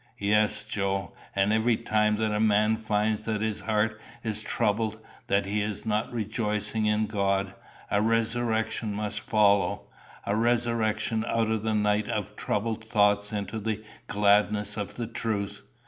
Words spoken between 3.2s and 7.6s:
that his heart is troubled, that he is not rejoicing in God,